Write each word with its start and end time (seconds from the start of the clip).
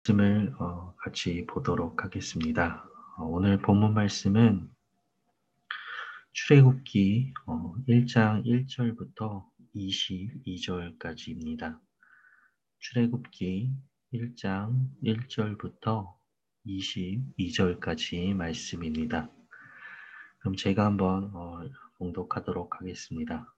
말씀을 0.00 0.54
어, 0.58 0.94
같이 0.96 1.46
보도록 1.46 2.02
하겠습니다. 2.04 2.84
어, 3.18 3.24
오늘 3.24 3.60
본문 3.60 3.92
말씀은 3.94 4.70
출애굽기 6.32 7.34
1장 7.88 8.44
1절부터 8.44 9.44
22절까지입니다. 9.74 11.80
출애굽기 12.78 13.72
1장 14.14 14.88
1절부터 15.04 16.14
22절까지 16.66 18.34
말씀입니다. 18.34 19.30
그럼 20.38 20.56
제가 20.56 20.86
한번 20.86 21.30
봉독하도록 21.98 22.80
하겠습니다. 22.80 23.52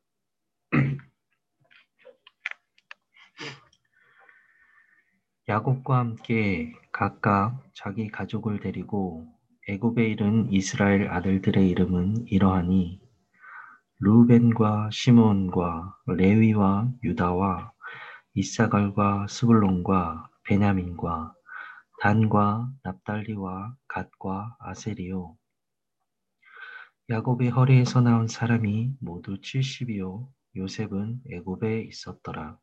야곱과 5.53 5.99
함께 5.99 6.73
각각 6.93 7.63
자기 7.75 8.09
가족을 8.09 8.61
데리고 8.61 9.27
애굽에 9.69 10.03
이른 10.07 10.51
이스라엘 10.51 11.11
아들들의 11.11 11.69
이름은 11.69 12.27
이러하니 12.27 13.03
루벤과 13.99 14.89
시몬과 14.91 15.95
레위와 16.07 16.91
유다와 17.05 17.71
이사갈과 18.33 19.27
스불론과 19.29 20.31
베냐민과 20.45 21.35
단과 22.01 22.73
납달리와 22.83 23.77
갓과 23.89 24.57
아세리요 24.59 25.37
야곱의 27.11 27.51
허리에서 27.51 28.01
나온 28.01 28.27
사람이 28.27 28.95
모두 29.01 29.39
70이요 29.39 30.29
요셉은 30.57 31.21
애굽에 31.31 31.83
있었더라. 31.83 32.57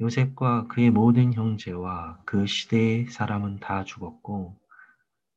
요셉과 0.00 0.68
그의 0.68 0.90
모든 0.90 1.34
형제와 1.34 2.20
그 2.24 2.46
시대의 2.46 3.06
사람은 3.06 3.58
다 3.58 3.82
죽었고 3.82 4.56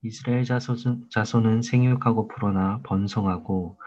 이스라엘 0.03 0.43
자손, 0.43 1.09
자손은 1.09 1.63
생육하고 1.63 2.27
불어나 2.27 2.79
번성하고 2.83 3.79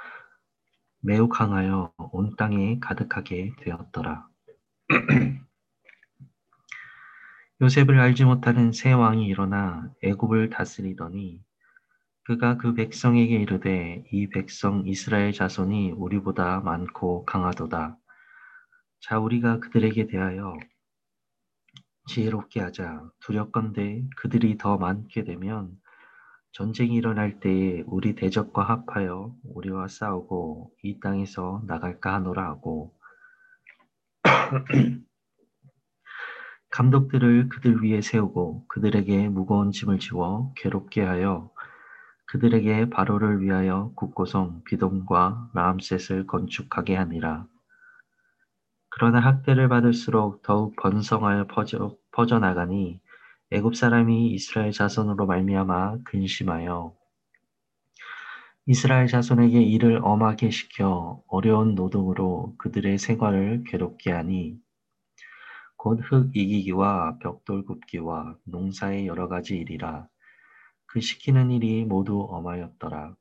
매우 1.00 1.28
강하여 1.28 1.92
온 2.12 2.34
땅에 2.36 2.78
가득하게 2.80 3.52
되었더라. 3.60 4.28
요셉을 7.60 8.00
알지 8.00 8.24
못하는 8.24 8.72
새 8.72 8.92
왕이 8.92 9.26
일어나 9.26 9.88
애굽을 10.02 10.50
다스리더니 10.50 11.40
그가 12.24 12.56
그 12.56 12.74
백성에게 12.74 13.36
이르되 13.36 14.04
이 14.10 14.28
백성 14.28 14.86
이스라엘 14.86 15.32
자손이 15.32 15.92
우리보다 15.92 16.60
많고 16.60 17.24
강하도다. 17.26 17.96
자, 19.06 19.18
우리가 19.18 19.58
그들에게 19.58 20.06
대하여 20.06 20.56
지혜롭게 22.08 22.60
하자. 22.60 23.10
두렵건대 23.20 24.02
그들이 24.16 24.56
더 24.56 24.78
많게 24.78 25.24
되면 25.24 25.78
전쟁이 26.52 26.94
일어날 26.94 27.38
때에 27.38 27.82
우리 27.84 28.14
대적과 28.14 28.62
합하여 28.62 29.36
우리와 29.42 29.88
싸우고 29.88 30.72
이 30.82 31.00
땅에서 31.00 31.62
나갈까 31.66 32.14
하노라 32.14 32.46
하고 32.46 32.98
감독들을 36.70 37.50
그들 37.50 37.84
위에 37.84 38.00
세우고 38.00 38.68
그들에게 38.68 39.28
무거운 39.28 39.70
짐을 39.70 39.98
지워 39.98 40.54
괴롭게 40.56 41.02
하여 41.02 41.52
그들에게 42.24 42.88
바로를 42.88 43.42
위하여 43.42 43.92
국고성 43.96 44.62
비돔과 44.64 45.50
라암셋을 45.52 46.26
건축하게 46.26 46.96
하니라. 46.96 47.48
그러나 48.94 49.20
학대를 49.20 49.68
받을수록 49.68 50.42
더욱 50.42 50.74
번성하여 50.76 51.48
퍼져, 51.48 51.96
퍼져나가니 52.12 53.00
애굽 53.50 53.76
사람이 53.76 54.30
이스라엘 54.32 54.72
자손으로 54.72 55.26
말미암아 55.26 55.98
근심하여 56.04 56.96
이스라엘 58.66 59.06
자손에게 59.06 59.62
일을 59.62 60.00
엄하게 60.02 60.50
시켜 60.50 61.22
어려운 61.28 61.74
노동으로 61.74 62.54
그들의 62.58 62.98
생활을 62.98 63.64
괴롭게 63.66 64.10
하니 64.12 64.58
곧 65.76 66.00
흙 66.00 66.36
이기기와 66.36 67.18
벽돌 67.20 67.64
굽기와 67.64 68.36
농사의 68.44 69.06
여러 69.06 69.28
가지 69.28 69.56
일이라 69.56 70.08
그 70.86 71.00
시키는 71.00 71.50
일이 71.50 71.84
모두 71.84 72.26
엄하였더라. 72.30 73.14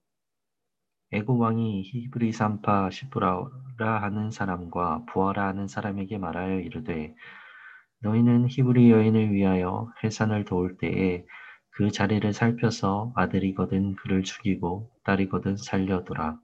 애굽 1.13 1.40
왕이 1.40 1.84
히브리 1.84 2.31
산파 2.31 2.90
시브라라 2.90 4.01
하는 4.01 4.31
사람과 4.31 5.06
부하라 5.06 5.46
하는 5.46 5.68
사람에게 5.68 6.18
말하여 6.18 6.59
이르되 6.59 7.13
너희는 8.00 8.47
히브리 8.50 8.90
여인을 8.90 9.31
위하여 9.31 9.94
해산을 10.03 10.44
도울 10.44 10.78
때에 10.79 11.23
그 11.69 11.91
자리를 11.91 12.34
살펴서 12.34 13.13
아들이거든 13.16 13.96
그를 13.96 14.23
죽이고 14.23 14.90
딸이거든 15.03 15.56
살려두라. 15.56 16.40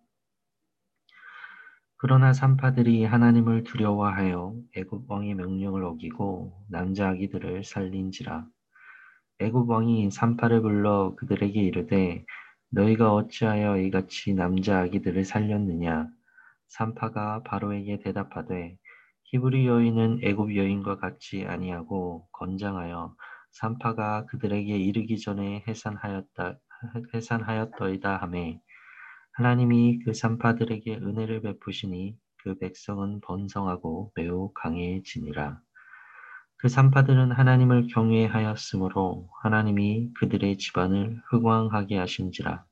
그러나 1.97 2.31
산파들이 2.31 3.05
하나님을 3.05 3.63
두려워하여 3.63 4.55
애굽 4.75 5.09
왕의 5.09 5.33
명령을 5.33 5.83
어기고 5.83 6.53
남자 6.69 7.09
아기들을 7.09 7.63
살린지라. 7.63 8.45
애굽 9.39 9.67
왕이 9.67 10.11
산파를 10.11 10.61
불러 10.61 11.15
그들에게 11.15 11.59
이르되 11.59 12.23
너희가 12.71 13.13
어찌하여 13.13 13.77
이같이 13.77 14.33
남자 14.33 14.79
아기들을 14.79 15.25
살렸느냐? 15.25 16.07
산파가 16.67 17.43
바로에게 17.43 17.99
대답하되 17.99 18.77
히브리 19.25 19.65
여인은 19.67 20.19
애굽 20.23 20.55
여인과 20.55 20.97
같이 20.97 21.45
아니하고 21.45 22.27
건장하여 22.31 23.15
산파가 23.51 24.25
그들에게 24.27 24.77
이르기 24.77 25.19
전에 25.19 25.63
해산하였다 25.67 26.59
해산하였더이다 27.13 28.17
하매 28.17 28.61
하나님이 29.33 29.99
그 30.03 30.13
산파들에게 30.13 30.97
은혜를 30.97 31.41
베푸시니 31.41 32.17
그 32.37 32.57
백성은 32.57 33.21
번성하고 33.21 34.11
매우 34.15 34.51
강해지니라. 34.53 35.61
그 36.59 36.67
산파들은 36.67 37.31
하나님을 37.31 37.87
경외하였으므로 37.87 39.29
하나님이 39.41 40.11
그들의 40.15 40.57
집안을 40.57 41.21
흥왕하게 41.29 41.97
하신지라. 41.97 42.65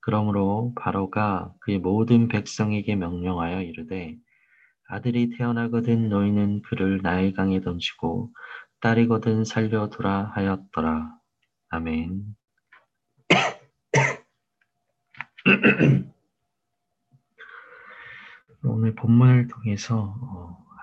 그러므로 0.00 0.72
바로가 0.80 1.52
그의 1.60 1.78
모든 1.78 2.28
백성에게 2.28 2.96
명령하여 2.96 3.60
이르되 3.60 4.16
아들이 4.88 5.28
태어나거든 5.36 6.08
너희는 6.08 6.62
그를 6.62 7.00
나일강에 7.02 7.60
던지고 7.60 8.32
딸이거든 8.80 9.44
살려두라 9.44 10.32
하였더라. 10.34 11.14
아멘. 11.68 12.22
오늘 18.64 18.94
본문을 18.94 19.48
통해서 19.48 20.16
어, 20.22 20.29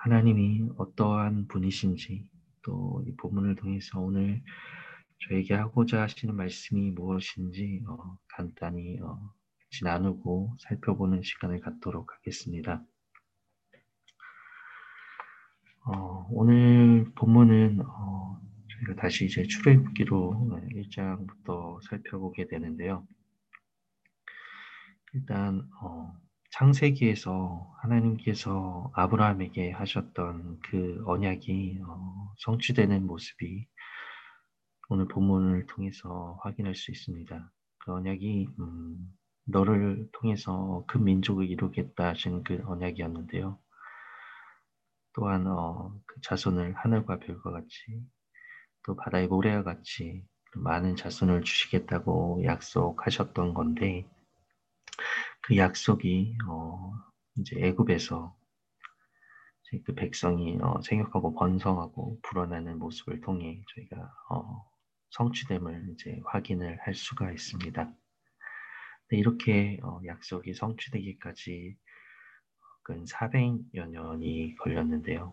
하나님이 0.08 0.70
어떠한 0.78 1.48
분이신지 1.48 2.26
또 2.62 3.02
이 3.06 3.14
본문을 3.16 3.56
통해서 3.56 4.00
오늘 4.00 4.42
저에게 5.20 5.52
하고자 5.52 6.00
하시는 6.02 6.34
말씀이 6.34 6.90
무엇인지 6.92 7.82
어, 7.86 8.16
간단히 8.28 8.98
어, 9.00 9.20
나누고 9.82 10.56
살펴보는 10.60 11.20
시간을 11.22 11.60
갖도록 11.60 12.10
하겠습니다. 12.14 12.82
어, 15.84 16.26
오늘 16.30 17.10
본문은 17.14 17.80
어, 17.82 18.40
저희가 18.70 19.02
다시 19.02 19.26
이제 19.26 19.42
출애굽기로 19.42 20.60
1장부터 20.72 21.82
살펴보게 21.82 22.46
되는데요. 22.46 23.06
일단 25.12 25.68
어, 25.82 26.14
창세기에서 26.50 27.76
하나님께서 27.82 28.90
아브라함에게 28.94 29.72
하셨던 29.72 30.60
그 30.60 31.02
언약이 31.06 31.80
어, 31.86 32.34
성취되는 32.38 33.06
모습이 33.06 33.66
오늘 34.88 35.06
본문을 35.08 35.66
통해서 35.66 36.38
확인할 36.42 36.74
수 36.74 36.90
있습니다. 36.90 37.52
그 37.78 37.92
언약이 37.92 38.48
음, 38.58 39.18
너를 39.44 40.08
통해서 40.12 40.84
큰 40.86 41.04
민족을 41.04 41.48
이루겠다 41.50 42.08
하신 42.08 42.42
그 42.42 42.62
언약이었는데요. 42.64 43.58
또한 45.14 45.46
어, 45.46 45.94
그 46.06 46.20
자손을 46.22 46.74
하늘과 46.74 47.18
별과 47.18 47.50
같이 47.50 47.68
또 48.84 48.96
바다의 48.96 49.28
모래와 49.28 49.64
같이 49.64 50.24
많은 50.54 50.96
자손을 50.96 51.42
주시겠다고 51.42 52.42
약속하셨던 52.44 53.52
건데 53.52 54.06
그 55.48 55.56
약속이 55.56 56.36
어, 56.46 56.92
이제 57.38 57.56
애굽에서 57.58 58.36
그 59.82 59.94
백성이 59.94 60.58
어, 60.60 60.78
생육하고 60.82 61.34
번성하고 61.36 62.20
불어나는 62.20 62.78
모습을 62.78 63.22
통해 63.22 63.62
저희가 63.74 64.12
어, 64.28 64.70
성취됨을 65.08 65.94
이제 65.94 66.20
확인을 66.26 66.78
할 66.82 66.94
수가 66.94 67.32
있습니다. 67.32 67.90
이렇게 69.12 69.80
어, 69.82 70.02
약속이 70.04 70.52
성취되기까지 70.52 71.78
근 72.82 73.04
400여 73.06 73.88
년이 73.88 74.56
걸렸는데요. 74.56 75.32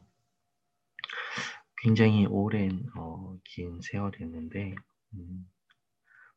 굉장히 1.82 2.26
오랜 2.26 2.86
어, 2.96 3.38
긴 3.44 3.82
세월이었는데 3.82 4.76
음, 5.16 5.52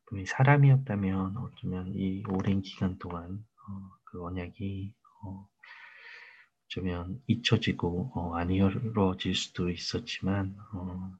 분명히 0.03 0.25
사람이었다면 0.25 1.37
어쩌면 1.37 1.93
이 1.95 2.25
오랜 2.27 2.61
기간 2.61 2.97
동안 2.97 3.45
어, 3.47 3.48
그 4.05 4.23
언약이 4.23 4.93
어, 5.23 5.47
어쩌면 6.65 7.21
잊혀지고 7.27 8.11
어, 8.15 8.35
안 8.35 8.51
이루어질 8.51 9.35
수도 9.35 9.69
있었지만 9.69 10.55
어, 10.73 11.11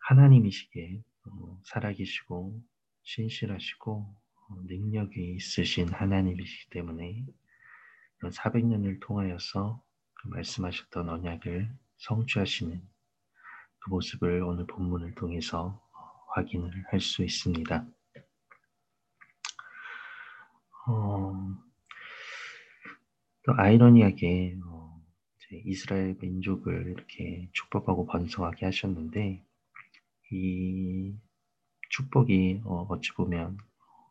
하나님이시기에 0.00 1.02
어, 1.26 1.60
살아계시고 1.64 2.60
신실하시고 3.02 3.92
어, 3.92 4.54
능력이 4.66 5.36
있으신 5.36 5.88
하나님이시기 5.92 6.70
때문에 6.70 7.24
400년을 8.22 9.00
통하여서 9.00 9.82
그 10.14 10.28
말씀하셨던 10.28 11.08
언약을 11.08 11.70
성취하시는 11.98 12.80
그 13.78 13.90
모습을 13.90 14.42
오늘 14.42 14.66
본문을 14.66 15.14
통해서 15.14 15.80
확인을 16.34 16.84
할 16.90 17.00
수 17.00 17.22
있습니다. 17.22 17.86
어, 20.88 21.32
또 23.42 23.52
아이러니하게 23.56 24.56
어, 24.64 25.02
이스라엘 25.64 26.16
민족을 26.20 26.94
이렇게 26.96 27.48
축복하고 27.52 28.06
번성하게 28.06 28.66
하셨는데 28.66 29.44
이 30.30 31.14
축복이 31.90 32.62
어, 32.64 32.86
어찌 32.88 33.12
보면 33.14 33.58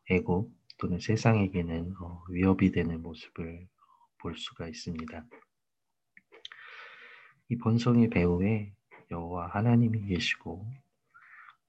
애국 0.09 0.53
또는 0.77 0.99
세상에게는 0.99 1.95
어, 2.01 2.23
위협이 2.29 2.71
되는 2.71 3.01
모습을 3.01 3.67
볼 4.19 4.37
수가 4.37 4.67
있습니다. 4.67 5.25
이 7.49 7.57
번성의 7.57 8.09
배후에 8.09 8.73
여호와 9.11 9.47
하나님이 9.47 10.07
계시고 10.07 10.65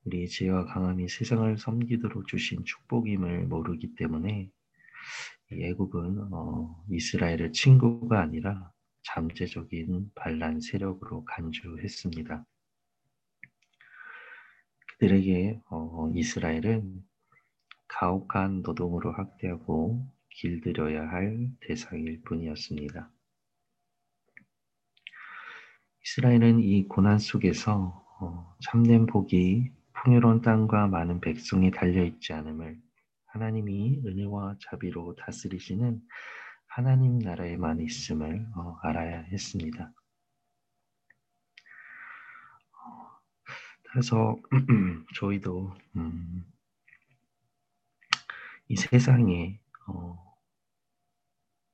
우리 0.04 0.26
지혜와 0.26 0.64
강함이 0.66 1.08
세상을 1.08 1.58
섬기도록 1.58 2.26
주신 2.26 2.64
축복임을 2.64 3.46
모르기 3.46 3.94
때문에 3.94 4.50
이 4.50 4.55
애국은 5.52 6.32
어, 6.32 6.84
이스라엘의 6.90 7.52
친구가 7.52 8.20
아니라 8.20 8.72
잠재적인 9.02 10.10
반란 10.14 10.60
세력으로 10.60 11.24
간주했습니다. 11.24 12.44
그들에게 14.92 15.60
어, 15.70 16.10
이스라엘은 16.14 17.04
가혹한 17.88 18.62
노동으로 18.62 19.12
학대하고 19.12 20.06
길들여야 20.30 21.08
할 21.08 21.50
대상일 21.60 22.22
뿐이었습니다. 22.22 23.10
이스라엘은 26.02 26.60
이 26.60 26.86
고난 26.88 27.18
속에서 27.18 28.04
어, 28.20 28.56
참된 28.62 29.06
복이 29.06 29.70
풍요로운 29.92 30.40
땅과 30.40 30.88
많은 30.88 31.20
백성이 31.20 31.70
달려있지 31.70 32.32
않음을 32.32 32.80
하나님이 33.36 34.00
은혜와 34.06 34.56
자비로 34.62 35.14
다스리시는 35.16 36.00
하나님 36.68 37.18
나라에만 37.18 37.80
있음을 37.82 38.46
어, 38.56 38.78
알아야 38.82 39.20
했습니다. 39.24 39.92
그래서 43.90 44.36
저희도 45.16 45.74
음, 45.96 46.50
이 48.68 48.76
세상에 48.76 49.60
어, 49.86 50.34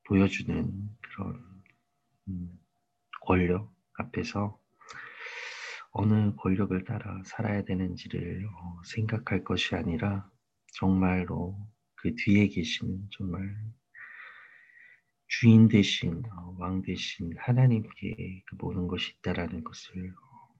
보여주는 0.08 0.90
그런 1.00 1.62
음, 2.26 2.58
권력 3.20 3.72
앞에서 3.98 4.60
어느 5.92 6.34
권력을 6.34 6.82
따라 6.82 7.22
살아야 7.24 7.62
되는지를 7.62 8.48
어, 8.48 8.82
생각할 8.84 9.44
것이 9.44 9.76
아니라 9.76 10.31
정말로 10.82 11.56
그 11.94 12.12
뒤에 12.16 12.48
계신 12.48 13.08
정말 13.12 13.56
주인 15.28 15.68
대신 15.68 16.24
어, 16.26 16.56
왕 16.58 16.82
대신 16.82 17.32
하나님께 17.38 18.42
그 18.46 18.56
모든 18.58 18.88
것이 18.88 19.12
있다라는 19.18 19.62
것을 19.62 20.10
어, 20.10 20.54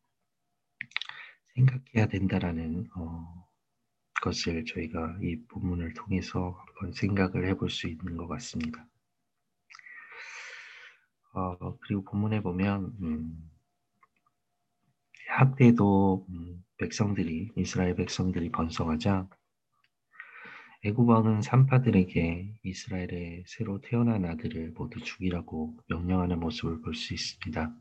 생각해야 1.57 2.07
된다라는 2.07 2.89
어, 2.95 3.49
것을 4.23 4.65
저희가 4.65 5.19
이 5.23 5.43
본문을 5.49 5.95
통해서 5.95 6.57
한번 6.67 6.93
생각을 6.93 7.49
해볼 7.49 7.69
수 7.69 7.89
있는 7.89 8.17
것 8.17 8.29
같습니다. 8.29 8.87
어, 11.35 11.77
그리고 11.81 12.05
본문에 12.05 12.43
보면 12.43 12.97
음, 13.03 13.51
학대도 15.27 16.27
음, 16.29 16.65
백성들이 16.77 17.51
이스라엘 17.57 17.97
백성들이 17.97 18.53
번성하자 18.53 19.29
왕은 21.09 21.43
산파들에게 21.43 22.55
이스라엘의 22.65 23.45
새로 23.47 23.81
태어난 23.81 24.25
아들을 24.25 24.73
모두 24.75 24.99
죽이라고 25.01 25.79
명령하는 25.89 26.41
모습을 26.41 26.81
볼 26.81 26.95
수 26.97 27.15
있습니다. 27.15 27.73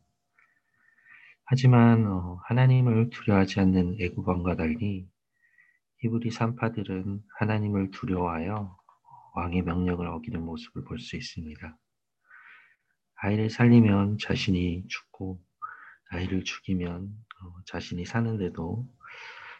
하지만 1.45 2.05
어, 2.05 2.39
하나님을 2.45 3.09
두려워하지 3.09 3.59
않는 3.59 3.97
왕과 4.17 4.55
달리 4.55 5.09
히브리 5.97 6.29
산파들은 6.29 7.23
하나님을 7.39 7.89
두려워하여 7.89 8.77
왕의 9.33 9.63
명령을 9.63 10.05
어기는 10.07 10.39
모습을 10.39 10.83
볼 10.83 10.99
수 10.99 11.15
있습니다. 11.15 11.75
아이를 13.15 13.49
살리면 13.49 14.19
자신이 14.19 14.85
죽고 14.87 15.41
아이를 16.11 16.43
죽이면 16.43 17.05
어, 17.05 17.63
자신이 17.65 18.05
사는데도 18.05 18.87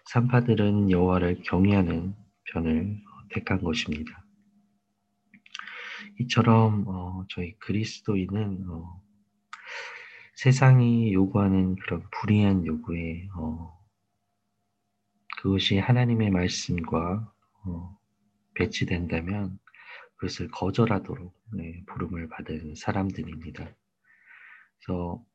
산파들은 0.06 0.92
여호와를 0.92 1.42
경외하는 1.44 2.14
편을 2.52 3.02
택한 3.34 3.62
것입니다. 3.62 4.26
이처럼 6.20 6.86
어, 6.88 7.26
저희 7.30 7.58
그리스도인은 7.60 8.70
어, 8.70 9.02
세상이 10.36 11.14
요구하는 11.14 11.76
그런 11.76 12.04
불의한 12.12 12.66
요구에 12.66 13.28
어, 13.38 13.80
그것이 15.42 15.78
하나님의 15.78 16.30
말씀과 16.30 17.34
어, 17.66 18.00
배치된다면 18.56 19.60
그것을 20.16 20.50
거절하도록 20.50 21.34
네, 21.54 21.84
부름을 21.88 22.30
받은 22.30 22.76
사람들입니다. 22.76 23.68
그래서 24.78 25.26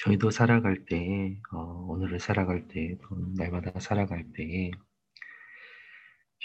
저희도 0.00 0.30
살아갈 0.30 0.84
때, 0.84 1.40
어, 1.52 1.86
오늘을 1.88 2.20
살아갈 2.20 2.68
때, 2.68 2.96
날마다 3.36 3.78
살아갈 3.80 4.32
때, 4.32 4.70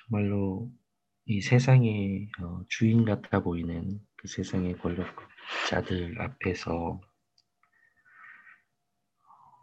정말로 0.07 0.71
이 1.25 1.41
세상의 1.41 2.29
어, 2.41 2.61
주인 2.67 3.05
같아 3.05 3.41
보이는 3.41 3.99
그 4.17 4.27
세상의 4.27 4.77
권력자들 4.79 6.21
앞에서 6.21 6.99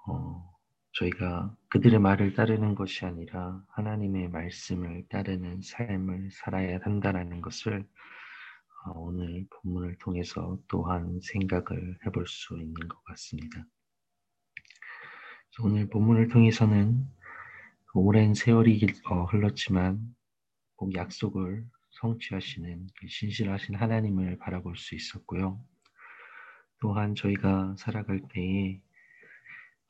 어, 0.08 0.58
저희가 0.92 1.54
그들의 1.68 1.98
말을 1.98 2.34
따르는 2.34 2.74
것이 2.74 3.04
아니라 3.04 3.62
하나님의 3.68 4.28
말씀을 4.28 5.06
따르는 5.08 5.60
삶을 5.62 6.30
살아야 6.32 6.78
한다는 6.82 7.42
것을 7.42 7.86
어, 8.86 8.92
오늘 8.96 9.46
본문을 9.50 9.98
통해서 9.98 10.58
또한 10.68 11.20
생각을 11.22 11.98
해볼 12.06 12.26
수 12.26 12.58
있는 12.58 12.74
것 12.88 13.04
같습니다. 13.04 13.66
오늘 15.62 15.88
본문을 15.90 16.28
통해서는 16.28 17.06
오랜 17.92 18.32
세월이 18.32 18.86
어, 19.10 19.24
흘렀지만 19.24 20.14
꼭 20.80 20.94
약속을 20.94 21.62
성취하시는 21.90 22.86
그 22.98 23.06
신실하신 23.06 23.74
하나님을 23.74 24.38
바라볼 24.38 24.78
수 24.78 24.94
있었고요. 24.94 25.62
또한 26.80 27.14
저희가 27.14 27.74
살아갈 27.76 28.22
때에 28.32 28.80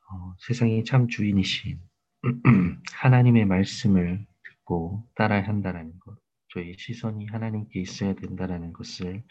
어, 0.09 0.35
세상이 0.39 0.83
참 0.83 1.07
주인이신 1.07 1.79
하나님의 2.91 3.45
말씀을 3.45 4.27
듣고 4.43 5.09
따라야 5.15 5.47
한다는 5.47 5.97
것, 5.99 6.17
저희 6.49 6.75
시선이 6.77 7.27
하나님께 7.27 7.79
있어야 7.79 8.13
된다는 8.13 8.73
것을 8.73 9.23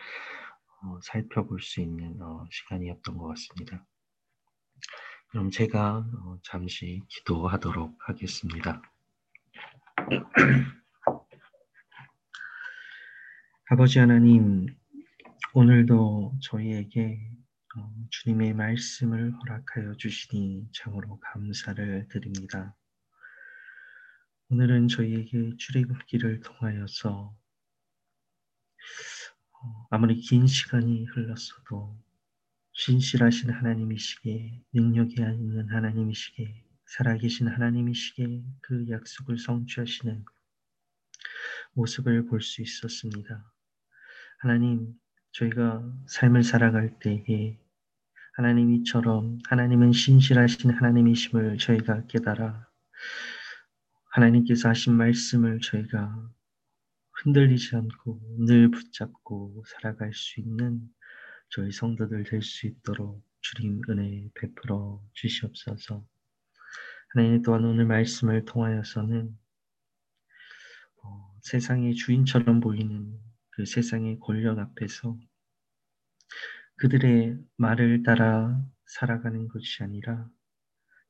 어, 0.82 0.98
살펴볼 1.02 1.60
수 1.60 1.82
있는 1.82 2.22
어, 2.22 2.46
시간이었던 2.50 3.18
것 3.18 3.28
같습니다. 3.28 3.84
그럼 5.28 5.50
제가 5.50 6.06
어, 6.24 6.38
잠시 6.42 7.02
기도하도록 7.08 7.98
하겠습니다. 8.08 8.80
아버지 13.72 14.00
하나님, 14.00 14.66
오늘도 15.54 16.40
저희에게 16.42 17.20
어, 17.76 17.94
주님의 18.10 18.52
말씀을 18.54 19.32
허락하여 19.32 19.94
주시니 19.94 20.70
참으로 20.72 21.20
감사를 21.20 22.08
드립니다. 22.08 22.76
오늘은 24.48 24.88
저희에게 24.88 25.56
출애굽기를 25.56 26.40
통하여서 26.40 27.32
어, 29.52 29.86
아무리 29.90 30.16
긴 30.16 30.48
시간이 30.48 31.04
흘렀어도 31.04 31.96
신실하신 32.72 33.50
하나님이시기에 33.50 34.64
능력이 34.72 35.14
있는 35.14 35.68
하나님이시기에 35.68 36.64
살아계신 36.86 37.46
하나님이시기에 37.46 38.42
그 38.62 38.88
약속을 38.90 39.38
성취하시는 39.38 40.24
모습을 41.74 42.26
볼 42.26 42.40
수 42.40 42.62
있었습니다. 42.62 43.52
하나님, 44.40 44.94
저희가 45.32 45.82
삶을 46.06 46.44
살아갈 46.44 46.98
때에 46.98 47.58
하나님 48.32 48.72
이처럼 48.72 49.38
하나님은 49.46 49.92
신실하신 49.92 50.70
하나님이심을 50.70 51.58
저희가 51.58 52.06
깨달아 52.06 52.66
하나님께서 54.12 54.70
하신 54.70 54.94
말씀을 54.94 55.60
저희가 55.60 56.30
흔들리지 57.22 57.76
않고 57.76 58.18
늘 58.46 58.70
붙잡고 58.70 59.62
살아갈 59.66 60.14
수 60.14 60.40
있는 60.40 60.88
저희 61.50 61.70
성도들 61.70 62.24
될 62.24 62.40
수 62.40 62.66
있도록 62.66 63.22
주님 63.42 63.82
은혜 63.90 64.26
베풀어 64.34 65.02
주시옵소서. 65.12 66.02
하나님 67.10 67.42
또한 67.42 67.62
오늘 67.66 67.84
말씀을 67.84 68.46
통하여서는 68.46 69.36
어, 71.02 71.38
세상의 71.42 71.94
주인처럼 71.94 72.60
보이는 72.60 73.20
그 73.60 73.66
세상의 73.66 74.20
권력 74.20 74.58
앞에서 74.58 75.18
그들의 76.76 77.36
말을 77.58 78.02
따라 78.02 78.58
살아가는 78.86 79.48
것이 79.48 79.82
아니라 79.82 80.30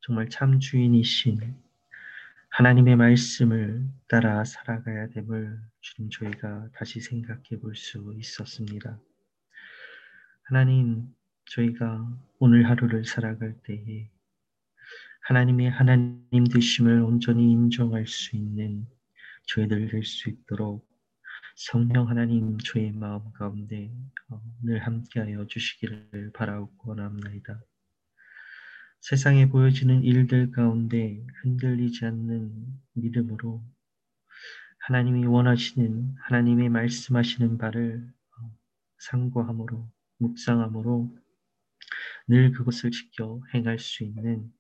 정말 0.00 0.28
참 0.28 0.59
주인이신 0.59 1.38
하나님의 2.49 2.97
말씀을 2.97 3.87
따라 4.09 4.42
살아가야 4.42 5.11
됨을 5.11 5.61
주님 5.80 6.11
저희가 6.11 6.71
다시 6.75 7.00
생각해 7.00 7.61
볼 7.61 7.76
수 7.76 8.12
있었습니다. 8.19 8.99
하나님, 10.42 11.07
저희가 11.45 12.19
오늘 12.40 12.69
하루를 12.69 13.04
살아갈 13.04 13.54
때에 13.62 14.11
하나님의 15.21 15.71
하나님 15.71 16.45
되심을 16.52 17.00
온전히 17.02 17.52
인정할 17.52 18.09
수 18.09 18.35
있는 18.35 18.88
저희들 19.47 19.87
될 19.87 20.02
수 20.02 20.28
있도록 20.28 20.89
성령 21.62 22.08
하나님 22.08 22.56
저의 22.56 22.90
마음 22.92 23.32
가운데 23.32 23.92
어, 24.30 24.40
늘 24.62 24.78
함께하여 24.78 25.46
주시기를 25.46 26.30
바라고 26.32 26.72
원합니다. 26.86 27.60
세상에 29.02 29.46
보여지는 29.46 30.02
일들 30.02 30.52
가운데 30.52 31.22
흔들리지 31.42 32.06
않는 32.06 32.80
믿음으로 32.94 33.62
하나님이 34.78 35.26
원하시는 35.26 36.14
하나님의 36.22 36.70
말씀하시는 36.70 37.58
바를 37.58 38.10
어, 38.38 38.58
상고함으로 39.00 39.86
묵상함으로 40.16 41.14
늘 42.28 42.52
그것을 42.52 42.90
지켜 42.90 43.42
행할 43.52 43.78
수 43.78 44.02
있는 44.02 44.50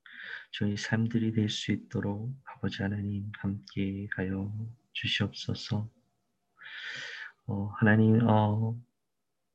저희 0.52 0.76
삶들이 0.76 1.32
될 1.32 1.48
수 1.48 1.72
있도록 1.72 2.30
아버지 2.44 2.82
하나님 2.82 3.32
함께 3.38 4.06
하여 4.18 4.52
주시옵소서. 4.92 5.99
어, 7.50 7.72
하나님, 7.78 8.20
어, 8.28 8.76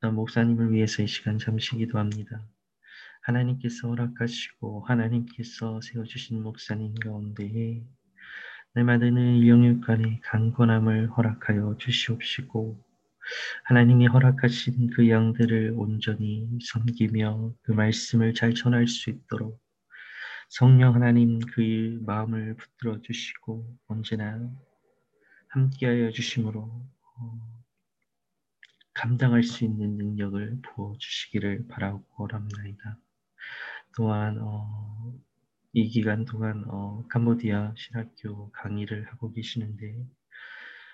목사님을 0.04 0.74
위해서 0.74 1.02
이 1.02 1.08
시간 1.08 1.38
잠시 1.38 1.78
기도합니다. 1.78 2.46
하나님께서 3.22 3.88
허락하시고 3.88 4.82
하나님께서 4.82 5.80
세워주신 5.80 6.44
목사님 6.44 6.94
가운데에 6.96 7.86
날마다 8.74 9.10
늘 9.10 9.48
영육간의 9.48 10.20
강건함을 10.24 11.12
허락하여 11.12 11.78
주시옵시고 11.78 12.84
하나님이 13.64 14.08
허락하신 14.08 14.90
그 14.90 15.10
양들을 15.10 15.74
온전히 15.78 16.50
섬기며 16.66 17.54
그 17.62 17.72
말씀을 17.72 18.34
잘 18.34 18.54
전할 18.54 18.90
수 18.90 19.10
있도록 19.10 19.58
성령 20.50 20.96
하나님 20.96 21.40
그 21.40 22.02
마음을 22.06 22.58
붙들어 22.58 23.02
주시고 23.02 23.66
언제나 23.88 24.52
함께하여 25.48 26.12
주심으로 26.12 26.60
어, 26.60 27.55
감당할 28.96 29.44
수 29.44 29.66
있는 29.66 29.98
능력을 29.98 30.62
부어 30.64 30.96
주시기를 30.98 31.68
바라고 31.68 32.04
원합니다. 32.18 32.98
또한 33.96 34.40
어, 34.42 35.14
이 35.74 35.90
기간 35.90 36.26
동안 36.26 36.64
어, 36.68 37.06
캄보디아 37.10 37.74
신학교 37.78 38.50
강의를 38.52 39.06
하고 39.12 39.32
계시는데 39.32 40.06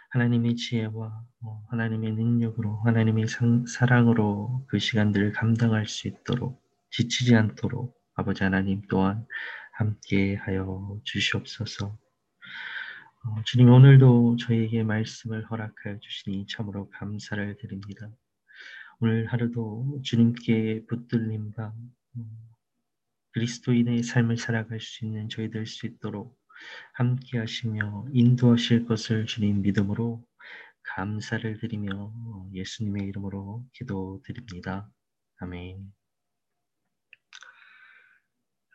하나님의 0.09 0.55
지혜와 0.55 1.23
어, 1.41 1.65
하나님의 1.69 2.13
능력으로 2.13 2.81
하나님의 2.83 3.27
상, 3.27 3.65
사랑으로 3.65 4.65
그 4.67 4.79
시간들을 4.79 5.31
감당할 5.33 5.85
수 5.85 6.07
있도록 6.07 6.61
지치지 6.89 7.35
않도록 7.35 7.95
아버지 8.15 8.43
하나님 8.43 8.81
또한 8.89 9.25
함께 9.73 10.35
하여 10.35 10.99
주시옵소서. 11.03 11.97
어, 13.23 13.43
주님 13.45 13.69
오늘도 13.69 14.37
저희에게 14.37 14.83
말씀을 14.83 15.45
허락하여 15.49 15.99
주시니 15.99 16.47
참으로 16.47 16.89
감사를 16.89 17.55
드립니다. 17.57 18.09
오늘 18.99 19.27
하루도 19.27 20.01
주님께 20.03 20.85
붙들린 20.87 21.51
바 21.53 21.73
음, 22.17 22.49
그리스도인의 23.31 24.03
삶을 24.03 24.37
살아갈 24.37 24.79
수 24.79 25.05
있는 25.05 25.29
저희 25.29 25.49
될 25.51 25.65
수 25.67 25.85
있도록 25.85 26.37
함께 26.93 27.37
하시며 27.39 28.05
인도하실 28.11 28.85
것을 28.85 29.25
주님 29.27 29.61
믿음으로 29.61 30.23
감사를 30.83 31.59
드리며 31.59 32.13
예수님의 32.53 33.05
이름으로 33.07 33.65
기도드립니다. 33.73 34.89
아멘. 35.39 35.93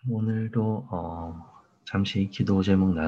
오늘도 0.09 0.89
어, 0.91 1.65
잠시 1.85 2.29
기도 2.33 2.63
제목 2.63 2.95
나 2.95 3.05